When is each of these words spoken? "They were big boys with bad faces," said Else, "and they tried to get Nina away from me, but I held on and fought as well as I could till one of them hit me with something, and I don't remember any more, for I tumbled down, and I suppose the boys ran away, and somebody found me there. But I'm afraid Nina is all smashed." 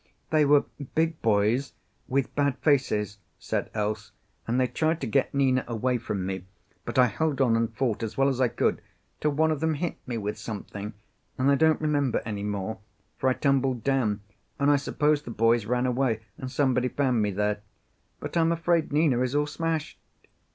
"They 0.31 0.45
were 0.45 0.65
big 0.95 1.21
boys 1.21 1.73
with 2.07 2.33
bad 2.33 2.57
faces," 2.57 3.19
said 3.37 3.69
Else, 3.75 4.13
"and 4.47 4.59
they 4.59 4.65
tried 4.65 4.99
to 5.01 5.05
get 5.05 5.31
Nina 5.31 5.63
away 5.67 5.99
from 5.99 6.25
me, 6.25 6.43
but 6.85 6.97
I 6.97 7.05
held 7.05 7.39
on 7.39 7.55
and 7.55 7.71
fought 7.75 8.01
as 8.01 8.17
well 8.17 8.27
as 8.27 8.41
I 8.41 8.47
could 8.47 8.81
till 9.19 9.29
one 9.33 9.51
of 9.51 9.59
them 9.59 9.75
hit 9.75 9.97
me 10.07 10.17
with 10.17 10.39
something, 10.39 10.93
and 11.37 11.51
I 11.51 11.55
don't 11.55 11.79
remember 11.79 12.23
any 12.25 12.41
more, 12.41 12.79
for 13.19 13.29
I 13.29 13.33
tumbled 13.33 13.83
down, 13.83 14.21
and 14.57 14.71
I 14.71 14.75
suppose 14.75 15.21
the 15.21 15.29
boys 15.29 15.67
ran 15.67 15.85
away, 15.85 16.21
and 16.35 16.49
somebody 16.51 16.87
found 16.87 17.21
me 17.21 17.29
there. 17.29 17.59
But 18.19 18.35
I'm 18.35 18.51
afraid 18.51 18.91
Nina 18.91 19.21
is 19.21 19.35
all 19.35 19.45
smashed." 19.45 19.99